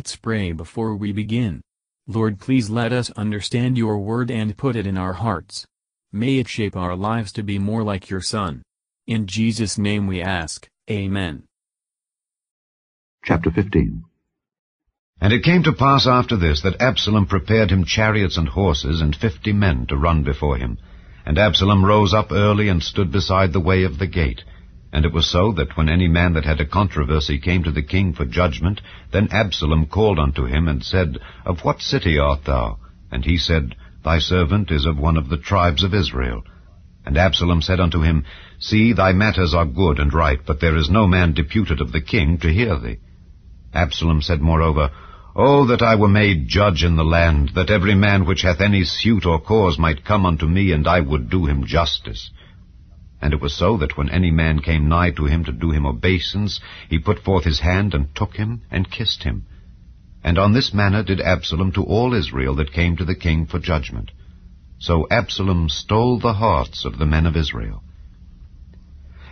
[0.00, 1.60] Let's pray before we begin.
[2.06, 5.66] Lord please let us understand your word and put it in our hearts.
[6.10, 8.62] May it shape our lives to be more like your Son.
[9.06, 11.42] In Jesus' name we ask, Amen.
[13.26, 14.02] Chapter 15
[15.20, 19.14] And it came to pass after this that Absalom prepared him chariots and horses and
[19.14, 20.78] fifty men to run before him.
[21.26, 24.44] And Absalom rose up early and stood beside the way of the gate.
[24.92, 27.82] And it was so that when any man that had a controversy came to the
[27.82, 28.80] king for judgment,
[29.12, 32.78] then Absalom called unto him and said, Of what city art thou?
[33.10, 36.42] And he said, Thy servant is of one of the tribes of Israel.
[37.06, 38.24] And Absalom said unto him,
[38.58, 42.00] See, thy matters are good and right, but there is no man deputed of the
[42.00, 42.98] king to hear thee.
[43.72, 44.90] Absalom said moreover,
[45.36, 48.82] O that I were made judge in the land, that every man which hath any
[48.82, 52.30] suit or cause might come unto me, and I would do him justice.
[53.22, 55.84] And it was so that when any man came nigh to him to do him
[55.84, 59.44] obeisance, he put forth his hand and took him and kissed him.
[60.24, 63.58] And on this manner did Absalom to all Israel that came to the king for
[63.58, 64.10] judgment.
[64.78, 67.82] So Absalom stole the hearts of the men of Israel.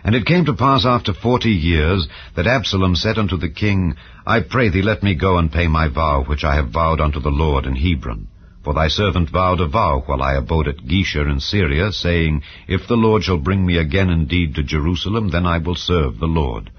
[0.03, 4.39] And it came to pass after forty years that Absalom said unto the king, I
[4.41, 7.31] pray thee let me go and pay my vow which I have vowed unto the
[7.31, 8.27] Lord in Hebron.
[8.69, 12.87] For thy servant vowed a vow while I abode at Geshur in Syria, saying, If
[12.87, 16.69] the Lord shall bring me again indeed to Jerusalem, then I will serve the Lord.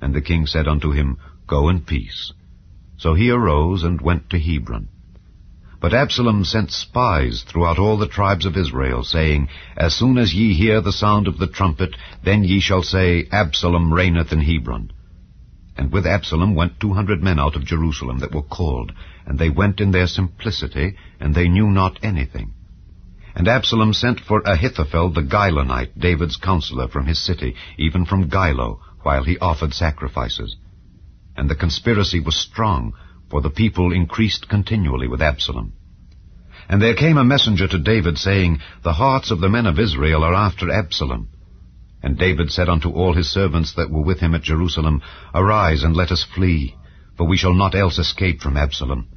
[0.00, 2.32] And the king said unto him, Go in peace.
[2.96, 4.88] So he arose and went to Hebron.
[5.78, 10.54] But Absalom sent spies throughout all the tribes of Israel, saying, As soon as ye
[10.54, 14.90] hear the sound of the trumpet, then ye shall say, Absalom reigneth in Hebron.
[15.76, 18.92] And with Absalom went two hundred men out of Jerusalem that were called,
[19.26, 22.54] and they went in their simplicity, and they knew not anything.
[23.34, 28.80] And Absalom sent for Ahithophel the Gilonite, David's counselor, from his city, even from Giloh,
[29.02, 30.56] while he offered sacrifices.
[31.36, 32.94] And the conspiracy was strong,
[33.28, 35.74] for the people increased continually with Absalom.
[36.68, 40.24] And there came a messenger to David, saying, The hearts of the men of Israel
[40.24, 41.28] are after Absalom.
[42.02, 45.02] And David said unto all his servants that were with him at Jerusalem,
[45.34, 46.74] Arise, and let us flee,
[47.16, 49.08] for we shall not else escape from Absalom.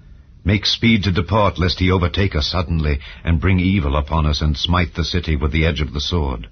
[0.46, 4.58] Make speed to depart, lest he overtake us suddenly, and bring evil upon us, and
[4.58, 6.50] smite the city with the edge of the sword.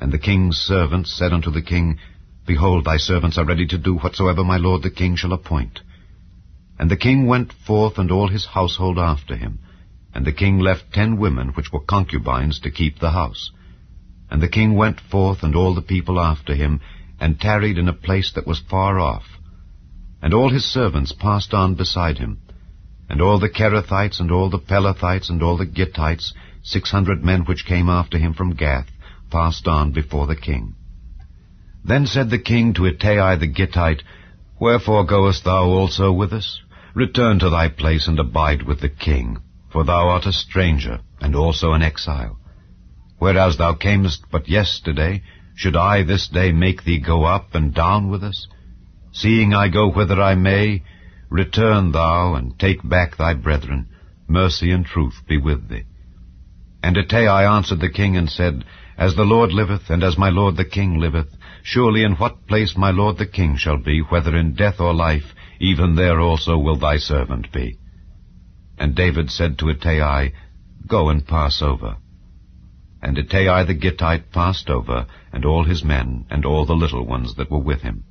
[0.00, 1.98] And the king's servants said unto the king,
[2.46, 5.80] Behold, thy servants are ready to do whatsoever my lord the king shall appoint.
[6.78, 9.58] And the king went forth, and all his household after him.
[10.14, 13.50] And the king left ten women which were concubines to keep the house.
[14.34, 16.80] And the king went forth, and all the people after him,
[17.20, 19.38] and tarried in a place that was far off.
[20.20, 22.38] And all his servants passed on beside him.
[23.08, 26.34] And all the Cherethites, and all the Pelethites, and all the Gittites,
[26.64, 28.90] six hundred men which came after him from Gath,
[29.30, 30.74] passed on before the king.
[31.84, 34.02] Then said the king to Ittai the Gittite,
[34.58, 36.60] Wherefore goest thou also with us?
[36.92, 39.38] Return to thy place, and abide with the king,
[39.70, 42.40] for thou art a stranger, and also an exile.
[43.18, 45.22] Whereas thou camest but yesterday,
[45.54, 48.48] should I this day make thee go up and down with us?
[49.12, 50.82] Seeing I go whither I may,
[51.30, 53.88] return thou, and take back thy brethren.
[54.26, 55.84] Mercy and truth be with thee.
[56.82, 58.64] And Ittai answered the king and said,
[58.98, 62.76] As the Lord liveth, and as my lord the king liveth, surely in what place
[62.76, 66.76] my lord the king shall be, whether in death or life, even there also will
[66.76, 67.78] thy servant be.
[68.76, 70.32] And David said to Ittai,
[70.86, 71.96] Go and pass over.
[73.04, 77.34] And Ittai the Gittite passed over, and all his men, and all the little ones
[77.34, 78.02] that were with him.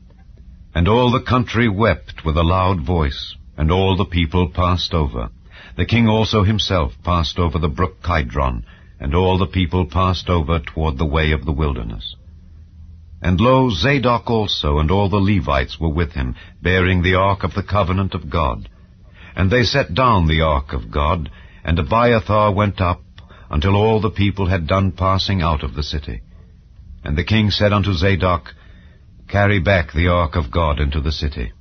[0.76, 5.30] And all the country wept with a loud voice, and all the people passed over.
[5.78, 8.66] The king also himself passed over the brook Kidron,
[9.00, 12.16] and all the people passed over toward the way of the wilderness.
[13.20, 17.56] And lo, Zadok also and all the Levites were with him, bearing the ark of
[17.56, 18.70] the covenant of God.
[19.36, 21.32] And they set down the ark of God,
[21.64, 23.02] and Abiathar went up,
[23.53, 26.24] until all the people had done passing out of the city.
[27.03, 28.56] And the king said unto Zadok,
[29.29, 31.52] Carry back the ark of God into the city.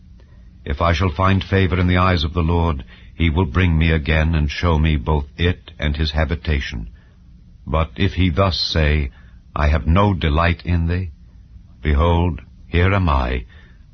[0.64, 3.90] If I shall find favor in the eyes of the Lord, he will bring me
[3.90, 6.88] again and show me both it and his habitation.
[7.66, 9.10] But if he thus say,
[9.54, 11.10] I have no delight in thee,
[11.82, 13.44] behold, here am I,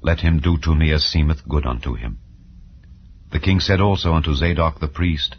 [0.03, 2.21] let him do to me as seemeth good unto him.
[3.33, 5.35] The king said also unto Zadok the priest,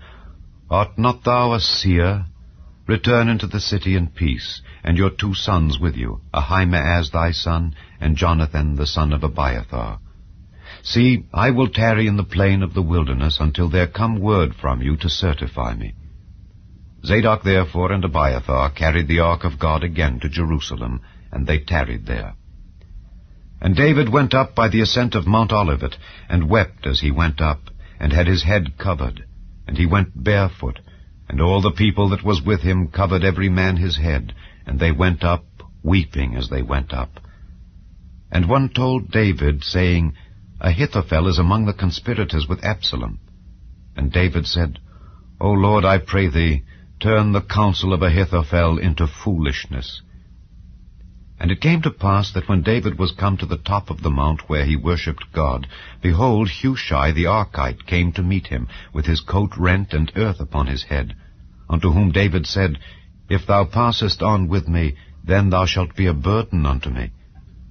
[0.70, 2.26] Art not thou a seer?
[2.90, 7.76] Return into the city in peace, and your two sons with you, Ahimaaz thy son,
[8.02, 10.00] and Jonathan the son of Abiathar.
[10.82, 14.82] See, I will tarry in the plain of the wilderness until there come word from
[14.82, 15.94] you to certify me.
[17.06, 21.02] Zadok therefore and Abiathar carried the ark of God again to Jerusalem,
[21.32, 22.34] and they tarried there.
[23.62, 25.96] And David went up by the ascent of Mount Olivet,
[26.28, 27.70] and wept as he went up,
[28.00, 29.26] and had his head covered.
[29.68, 30.80] And he went barefoot,
[31.30, 34.34] and all the people that was with him covered every man his head,
[34.66, 35.46] and they went up,
[35.84, 37.20] weeping as they went up.
[38.32, 40.14] And one told David, saying,
[40.60, 43.20] Ahithophel is among the conspirators with Absalom.
[43.96, 44.80] And David said,
[45.40, 46.64] O Lord, I pray thee,
[47.00, 50.02] turn the counsel of Ahithophel into foolishness.
[51.40, 54.10] And it came to pass that when David was come to the top of the
[54.10, 55.68] mount where he worshipped God,
[56.02, 60.68] behold, Hushai the Archite came to meet him, with his coat rent and earth upon
[60.68, 61.16] his head.
[61.70, 62.78] Unto whom David said,
[63.30, 67.12] If thou passest on with me, then thou shalt be a burden unto me.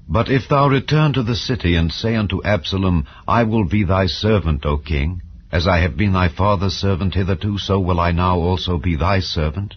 [0.09, 4.06] But if thou return to the city, and say unto Absalom, I will be thy
[4.06, 5.21] servant, O king,
[5.53, 9.21] as I have been thy father's servant hitherto, so will I now also be thy
[9.21, 9.75] servant,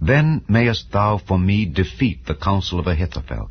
[0.00, 3.50] then mayest thou for me defeat the counsel of Ahithophel.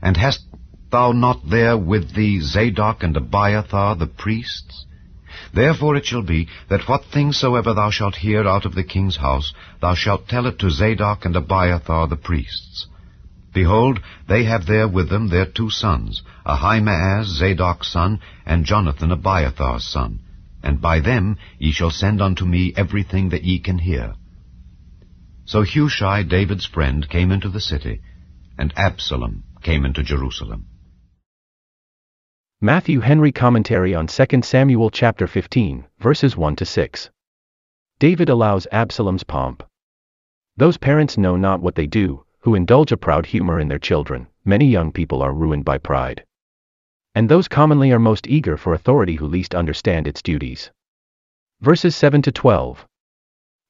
[0.00, 0.44] And hast
[0.90, 4.86] thou not there with thee Zadok and Abiathar the priests?
[5.52, 9.16] Therefore it shall be, that what things soever thou shalt hear out of the king's
[9.16, 12.86] house, thou shalt tell it to Zadok and Abiathar the priests.
[13.52, 19.84] Behold, they have there with them their two sons, Ahimaaz Zadok's son, and Jonathan Abiathar's
[19.84, 20.20] son.
[20.62, 24.14] And by them ye shall send unto me everything that ye can hear.
[25.52, 28.00] So Hushai, David's friend, came into the city,
[28.56, 30.64] and Absalom came into Jerusalem.
[32.62, 37.10] Matthew Henry Commentary on 2 Samuel chapter 15, verses 1 to 6.
[37.98, 39.62] David allows Absalom's pomp.
[40.56, 44.28] Those parents know not what they do, who indulge a proud humor in their children.
[44.46, 46.24] Many young people are ruined by pride.
[47.14, 50.70] And those commonly are most eager for authority who least understand its duties.
[51.60, 52.86] Verses 7 to 12.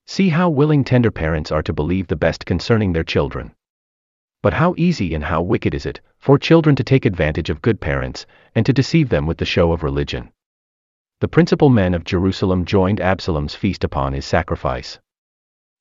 [0.06, 3.54] See how willing tender parents are to believe the best concerning their children.
[4.43, 7.81] But how easy and how wicked is it for children to take advantage of good
[7.81, 10.32] parents and to deceive them with the show of religion.
[11.20, 14.99] The principal men of Jerusalem joined Absalom's feast upon his sacrifice.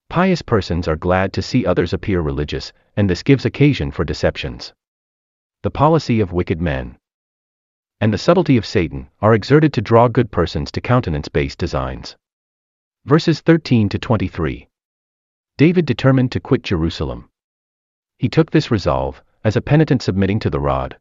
[0.09, 4.73] Pious persons are glad to see others appear religious, and this gives occasion for deceptions.
[5.63, 6.97] The policy of wicked men
[7.99, 12.15] and the subtlety of Satan are exerted to draw good persons to countenance base designs.
[13.05, 14.69] Verses 13 to 23.
[15.57, 17.31] David determined to quit Jerusalem.
[18.19, 20.99] He took this resolve, as a penitent submitting to the rod.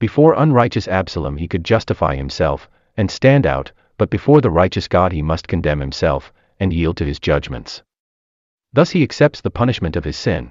[0.00, 5.12] Before unrighteous Absalom he could justify himself, and stand out, but before the righteous God
[5.12, 7.84] he must condemn himself, and yield to his judgments.
[8.72, 10.50] Thus he accepts the punishment of his sin.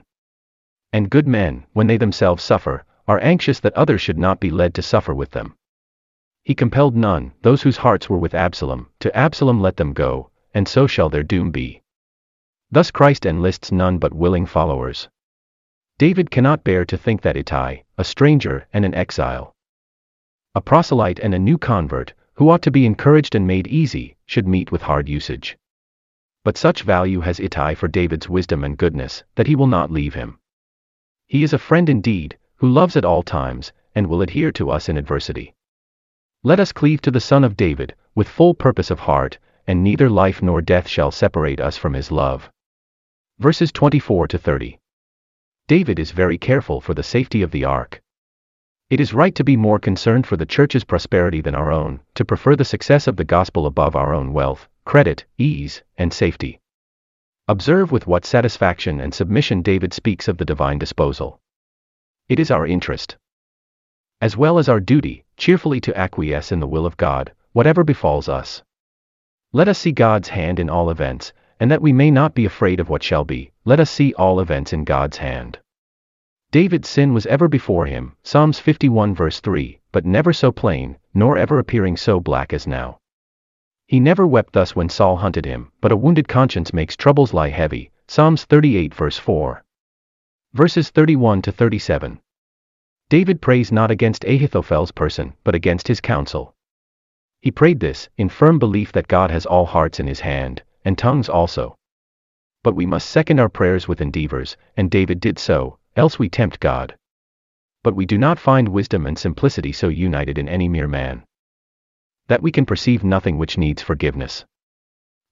[0.94, 4.74] And good men, when they themselves suffer, are anxious that others should not be led
[4.76, 5.58] to suffer with them.
[6.46, 10.68] He compelled none, those whose hearts were with Absalom, to Absalom let them go, and
[10.68, 11.82] so shall their doom be.
[12.72, 15.10] Thus Christ enlists none but willing followers.
[15.98, 19.54] David cannot bear to think that Ittai, a stranger and an exile,
[20.56, 24.48] a proselyte and a new convert, who ought to be encouraged and made easy, should
[24.48, 25.58] meet with hard usage.
[26.44, 30.14] But such value has Ittai for David's wisdom and goodness, that he will not leave
[30.14, 30.38] him.
[31.26, 34.90] He is a friend indeed, who loves at all times, and will adhere to us
[34.90, 35.56] in adversity.
[36.44, 40.10] Let us cleave to the Son of David, with full purpose of heart, and neither
[40.10, 42.50] life nor death shall separate us from his love.
[43.40, 44.80] Verses 24 to 30.
[45.68, 48.02] David is very careful for the safety of the ark.
[48.90, 52.26] It is right to be more concerned for the church's prosperity than our own, to
[52.26, 56.60] prefer the success of the gospel above our own wealth, credit, ease, and safety.
[57.48, 61.40] Observe with what satisfaction and submission David speaks of the divine disposal.
[62.30, 63.18] It is our interest,
[64.22, 68.30] as well as our duty, cheerfully to acquiesce in the will of God, whatever befalls
[68.30, 68.64] us.
[69.56, 72.80] Let us see God's hand in all events, and that we may not be afraid
[72.80, 75.60] of what shall be, let us see all events in God's hand.
[76.50, 81.38] David's sin was ever before him, Psalms 51 verse 3, but never so plain, nor
[81.38, 82.98] ever appearing so black as now.
[83.86, 87.50] He never wept thus when Saul hunted him, but a wounded conscience makes troubles lie
[87.50, 89.64] heavy, Psalms 38 verse 4.
[90.54, 92.20] Verses 31 to 37.
[93.08, 96.53] David prays not against Ahithophel's person, but against his counsel.
[97.44, 100.98] He prayed this, in firm belief that God has all hearts in his hand, and
[100.98, 101.76] tongues also.
[102.64, 106.62] But we must second our prayers with endeavors, and David did so, else we tempt
[106.62, 106.96] God.
[107.84, 111.26] But we do not find wisdom and simplicity so united in any mere man.
[112.28, 114.46] That we can perceive nothing which needs forgiveness.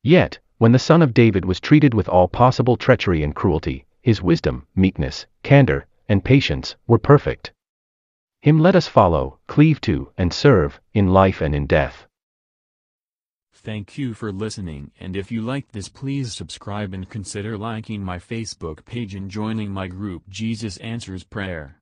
[0.03, 4.21] Yet, when the son of David was treated with all possible treachery and cruelty, his
[4.21, 7.53] wisdom, meekness, candor, and patience were perfect.
[8.41, 12.07] Him let us follow, cleave to, and serve, in life and in death.
[13.53, 18.17] Thank you for listening and if you liked this please subscribe and consider liking my
[18.17, 21.80] Facebook page and joining my group Jesus Answers Prayer.